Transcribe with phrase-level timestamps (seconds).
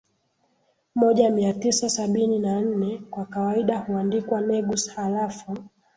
[0.95, 5.57] moja Mia tisa sabini na nne kwa kawaida huandikwa Negus Halafu